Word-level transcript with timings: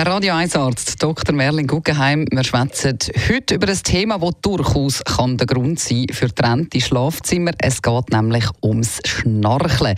Radio 0.00 0.32
1 0.32 0.54
Arzt 0.54 1.02
Dr. 1.02 1.34
Merlin 1.34 1.66
Guggenheim. 1.66 2.24
Wir 2.30 2.44
schwätzen 2.44 2.96
heute 3.28 3.56
über 3.56 3.66
ein 3.66 3.82
Thema, 3.82 4.18
das 4.20 4.30
durchaus 4.42 5.02
kann 5.02 5.36
der 5.36 5.48
Grund 5.48 5.80
sein 5.80 6.06
für 6.12 6.32
trennte 6.32 6.80
Schlafzimmer. 6.80 7.50
Es 7.58 7.82
geht 7.82 8.12
nämlich 8.12 8.44
ums 8.62 9.00
Schnarchen. 9.04 9.96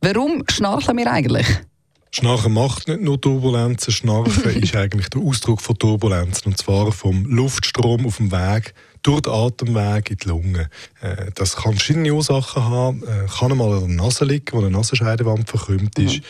Warum 0.00 0.42
schnarchen 0.50 0.96
wir 0.96 1.12
eigentlich? 1.12 1.46
Schnarchen 2.10 2.54
macht 2.54 2.88
nicht 2.88 3.02
nur 3.02 3.20
Turbulenzen. 3.20 3.92
Schnarchen 3.92 4.50
ist 4.62 4.74
eigentlich 4.74 5.10
der 5.10 5.22
Ausdruck 5.22 5.60
von 5.60 5.78
Turbulenzen. 5.78 6.50
Und 6.50 6.58
zwar 6.58 6.90
vom 6.90 7.24
Luftstrom 7.26 8.04
auf 8.04 8.16
dem 8.16 8.32
Weg 8.32 8.74
durch 9.04 9.20
den 9.20 9.32
Atemweg 9.32 10.10
in 10.10 10.16
die 10.16 10.28
Lunge. 10.28 10.70
Äh, 11.00 11.30
das 11.36 11.54
kann 11.54 11.74
verschiedene 11.74 12.12
Ursachen 12.12 12.64
haben. 12.64 13.04
Äh, 13.04 13.26
kann 13.38 13.52
einmal 13.52 13.74
an 13.74 13.86
der 13.86 13.96
Nase 13.96 14.24
liegen, 14.24 14.46
wo 14.50 14.58
eine 14.58 14.70
Nasenscheidewand 14.70 15.48
verkrümmt 15.48 15.96
ist. 16.00 16.16
Mhm. 16.16 16.24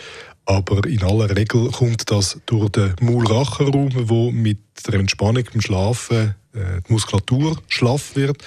Aber 0.47 0.87
in 0.87 1.03
aller 1.03 1.37
Regel 1.37 1.71
kommt 1.71 2.11
das 2.11 2.41
durch 2.47 2.71
den 2.71 2.95
Maulrachenraum, 3.01 3.91
wo 4.09 4.31
mit 4.31 4.59
der 4.87 5.01
Entspannung 5.01 5.45
beim 5.53 5.61
Schlafen 5.61 6.35
äh, 6.55 6.81
die 6.87 6.93
Muskulatur 6.93 7.59
schlaff 7.69 8.15
wird 8.15 8.43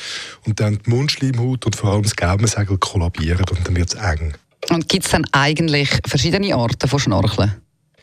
und 0.45 0.59
dann 0.59 0.79
die 0.85 0.89
Mundschleimhaut 0.89 1.65
und 1.65 1.75
vor 1.75 1.91
allem 1.91 2.03
das 2.03 2.15
Gaumensegel 2.15 2.77
kollabieren 2.77 3.45
und 3.51 3.67
dann 3.67 3.75
wird 3.75 3.93
es 3.93 3.95
eng. 3.95 4.33
Und 4.69 4.87
gibt 4.87 5.05
es 5.05 5.11
dann 5.11 5.25
eigentlich 5.31 5.89
verschiedene 6.07 6.55
Arten 6.55 6.87
von 6.87 6.99
Schnarchen? 6.99 7.53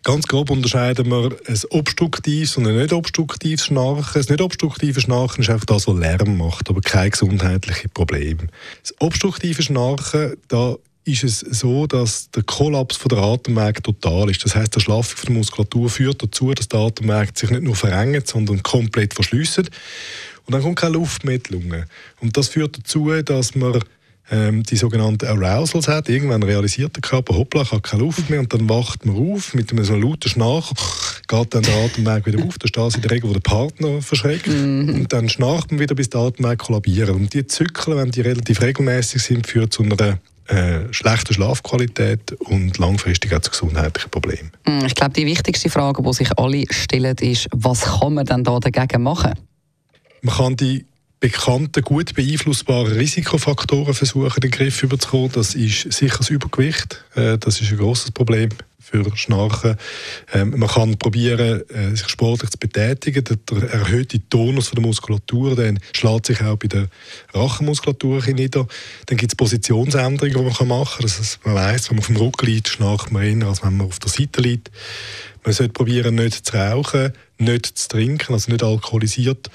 Ganz 0.03 0.29
grob 0.29 0.51
unterscheiden 0.51 1.11
wir 1.11 1.37
ein 1.49 1.61
obstruktives 1.71 2.57
und 2.57 2.67
ein 2.67 2.77
nicht 2.77 2.93
obstruktives 2.93 3.67
Schnarchen. 3.67 4.13
Das 4.15 4.29
nicht 4.29 4.41
obstruktive 4.41 5.01
Schnarchen 5.01 5.43
ist 5.43 5.51
einfach 5.51 5.67
das, 5.67 5.89
was 5.89 5.99
Lärm 5.99 6.37
macht, 6.37 6.69
aber 6.71 6.81
kein 6.81 7.11
gesundheitliches 7.11 7.91
Problem. 7.93 8.39
Das 8.83 8.95
obstruktive 9.01 9.63
Schnarchen, 9.63 10.37
da 10.47 10.77
ist 11.07 11.23
es 11.23 11.39
so, 11.39 11.87
dass 11.87 12.31
der 12.33 12.43
Kollaps 12.43 12.97
von 12.97 13.09
der 13.11 13.19
Atemwege 13.19 13.81
total 13.81 14.29
ist. 14.29 14.45
Das 14.45 14.57
heißt, 14.57 14.75
der 14.75 14.81
Schlaffung 14.81 15.17
der 15.25 15.35
Muskulatur 15.35 15.89
führt 15.89 16.23
dazu, 16.23 16.53
dass 16.53 16.69
der 16.69 16.81
Atemweg 16.81 17.39
sich 17.39 17.51
nicht 17.51 17.63
nur 17.63 17.77
verengt, 17.77 18.27
sondern 18.27 18.63
komplett 18.63 19.15
verschließt. 19.15 19.59
Und 19.59 20.53
dann 20.53 20.63
kommt 20.63 20.77
keine 20.77 20.95
Luft 20.95 21.25
mehr 21.25 21.37
in 21.37 21.43
die 21.45 21.53
Lunge. 21.53 21.87
Und 22.21 22.37
das 22.37 22.49
führt 22.49 22.79
dazu, 22.79 23.11
dass 23.23 23.55
man 23.55 23.81
ähm, 24.31 24.65
die 24.65 24.77
sogenannten 24.77 25.27
Arousals 25.27 25.87
hat. 25.87 26.09
Irgendwann 26.09 26.43
realisiert 26.43 26.97
der 26.97 27.03
Körper, 27.03 27.37
hoppla, 27.37 27.63
ich 27.63 27.71
habe 27.71 27.83
keine 27.83 28.03
Luft 28.03 28.29
mehr 28.29 28.41
und 28.41 28.53
dann 28.53 28.69
wacht 28.69 29.07
man 29.07 29.17
auf 29.17 29.55
mit 29.55 29.71
einem 29.71 29.85
so 29.85 29.95
lauten 29.95 30.29
Schnarch, 30.29 30.73
geht 31.29 31.55
dann 31.55 31.63
der 31.63 31.85
Atemweg 31.85 32.27
wieder 32.27 32.45
auf. 32.45 32.57
Ist 32.63 32.77
das 32.77 32.97
in 32.97 33.03
der 33.03 33.13
Regel, 33.13 33.31
wo 33.31 33.33
der 33.33 33.41
Partner 33.41 34.03
verschreckt. 34.03 34.49
Mhm. 34.49 34.93
Und 34.93 35.13
dann 35.13 35.29
schnarcht 35.29 35.71
man 35.71 35.79
wieder, 35.79 35.95
bis 35.95 36.11
der 36.11 36.23
Atemweg 36.23 36.59
kollabiert. 36.59 37.11
Und 37.11 37.33
die 37.33 37.47
Zyklen, 37.47 37.97
wenn 37.97 38.11
die 38.11 38.23
relativ 38.23 38.61
regelmäßig 38.61 39.23
sind, 39.23 39.47
führen 39.47 39.71
zu 39.71 39.85
einer 39.85 40.19
äh, 40.49 40.93
schlechte 40.93 41.35
Schlafqualität 41.35 42.33
und 42.33 42.79
langfristig 42.79 43.35
auch 43.35 43.41
zu 43.41 43.51
gesundheitlichen 43.51 44.11
Problemen. 44.11 44.53
Hm, 44.67 44.87
ich 44.87 44.95
glaube, 44.95 45.15
die 45.15 45.27
wichtigste 45.27 45.71
Frage, 45.71 46.03
die 46.03 46.13
sich 46.13 46.39
alle 46.39 46.65
stellen, 46.71 47.17
ist, 47.19 47.49
was 47.53 47.83
kann 47.83 48.15
man 48.15 48.27
denn 48.27 48.45
da 48.45 48.59
dagegen 48.59 49.03
machen? 49.03 49.35
Man 50.23 50.35
kann 50.35 50.57
die 50.57 50.87
bekannten, 51.21 51.83
gut 51.83 52.15
beeinflussbaren 52.15 52.93
Risikofaktoren 52.93 53.95
versuchen, 53.95 54.41
den 54.41 54.51
Griff 54.51 54.79
zu 54.79 54.89
bekommen. 54.89 55.31
Das 55.33 55.55
ist 55.55 55.93
sicher 55.93 56.19
das 56.19 56.31
Übergewicht. 56.31 57.05
Äh, 57.15 57.39
das 57.39 57.61
ist 57.61 57.71
ein 57.73 57.79
großes 57.79 58.13
Problem 58.13 58.51
für 58.89 59.05
Schnarchen. 59.17 59.77
Ähm, 60.33 60.55
man 60.59 60.69
kann 60.69 60.97
probieren, 60.97 61.63
äh, 61.71 61.97
sich 61.97 62.09
sportlich 62.09 62.51
zu 62.51 62.59
betätigen. 62.59 63.25
Der, 63.25 63.71
erhöhte 63.71 64.21
Tonus 64.29 64.71
der 64.71 64.81
Muskulatur 64.81 65.57
dann 65.57 65.81
schlägt 65.93 66.27
sich 66.27 66.41
auch 66.43 66.57
bei 66.57 66.69
der 66.69 66.89
Rachenmuskulatur 67.35 68.23
nieder. 68.29 68.67
Dann 69.07 69.19
gibt 69.19 69.33
es 69.33 69.37
Positionsänderungen, 69.37 70.33
die 70.33 70.65
man 70.65 70.69
machen 70.69 70.69
kann. 70.69 71.03
Das 71.03 71.41
man 71.45 71.55
weiß, 71.57 71.91
wenn 71.91 71.97
man 71.97 72.03
auf 72.03 72.07
dem 72.07 72.17
Rücken 72.17 72.47
liegt, 72.47 72.69
schnarcht 72.69 73.11
man 73.11 73.23
eher, 73.23 73.49
als 73.49 73.65
wenn 73.65 73.77
man 73.77 73.89
auf 73.89 73.99
der 73.99 74.11
Seite 74.11 74.41
liegt. 74.41 74.71
Man 75.45 75.53
sollte 75.53 75.73
probieren, 75.73 76.15
nicht 76.15 76.47
zu 76.47 76.57
rauchen, 76.57 77.13
nicht 77.39 77.67
zu 77.67 77.89
trinken, 77.89 78.33
also 78.33 78.51
nicht 78.51 78.63
alkoholisiert 78.63 79.51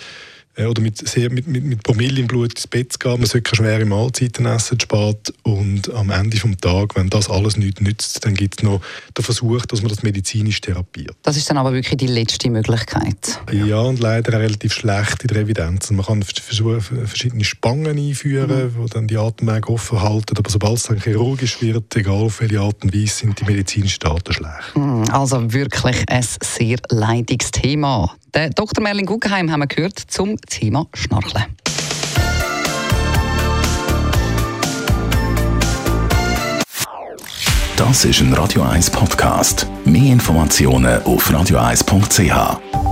äh, 0.62 0.66
oder 0.66 0.82
mit, 0.82 0.98
sehr, 1.08 1.32
mit, 1.32 1.48
mit, 1.48 1.64
mit 1.64 1.84
Promille 1.84 2.20
im 2.20 2.28
Blut 2.28 2.54
ins 2.54 2.68
Bett 2.68 2.94
zu 2.94 3.00
gehen. 3.00 3.12
Man 3.12 3.26
sollte 3.26 3.42
keine 3.42 3.56
schwere 3.58 3.86
Mahlzeiten 3.86 4.46
essen, 4.46 4.80
spät. 4.80 5.34
Und 5.44 5.94
am 5.94 6.10
Ende 6.10 6.38
des 6.38 6.58
Tages, 6.62 6.96
wenn 6.96 7.10
das 7.10 7.30
alles 7.30 7.58
nichts 7.58 7.82
nützt, 7.82 8.26
dann 8.26 8.34
gibt 8.34 8.60
es 8.60 8.64
noch 8.64 8.82
den 9.18 9.24
Versuch, 9.24 9.66
dass 9.66 9.82
man 9.82 9.90
das 9.90 10.04
medizinisch 10.04 10.62
therapiert. 10.62 11.16
Das 11.24 11.38
ist 11.38 11.50
dann 11.50 11.58
aber 11.58 11.74
wirklich 11.74 11.98
die 11.98 12.08
letzte 12.08 12.50
Möglichkeit. 12.50 13.40
Ja, 13.52 13.82
und 13.82 14.00
leider 14.00 14.40
relativ 14.40 14.74
schlecht 14.74 15.24
in 15.24 15.28
der 15.30 15.38
Evidenz. 15.38 15.92
Man 15.92 16.06
kann 16.06 16.24
versuchen, 16.24 16.82
verschiedene 16.82 17.44
Spangen 17.44 17.98
einführen, 17.98 18.50
mhm. 18.50 18.86
die 18.86 18.90
dann 18.90 19.08
die 19.08 19.18
Atemwege 19.18 19.70
offen 19.70 20.02
halten. 20.02 20.38
Aber 20.38 20.50
sobald 20.50 20.78
es 20.78 20.84
dann 20.84 21.00
chirurgisch 21.00 21.62
wird, 21.62 21.96
egal 21.96 22.14
auf 22.24 22.42
welche 22.42 22.60
Art 22.60 22.84
und 22.84 22.94
Weise, 22.94 23.14
sind 23.22 23.40
die 23.40 23.46
medizinischen 23.46 24.00
Daten 24.00 24.34
schlecht. 24.34 24.76
Mhm, 24.76 25.04
also 25.12 25.52
wirklich 25.54 26.04
ein 26.08 26.26
sehr 26.44 26.78
leidiges 26.90 27.52
Thema. 27.52 28.16
Der 28.34 28.50
Dr. 28.50 28.82
Merlin 28.82 29.06
Guggenheim 29.06 29.52
haben 29.52 29.60
wir 29.60 29.68
gehört 29.68 30.00
zum 30.00 30.38
Thema 30.42 30.88
Schnarchen. 30.94 31.44
Das 37.76 38.06
ist 38.06 38.22
ein 38.22 38.34
Radio 38.34 38.62
1 38.62 38.92
Podcast. 38.92 39.68
Mehr 39.84 40.14
Informationen 40.14 41.02
auf 41.04 41.30
radio1.ch. 41.30 42.91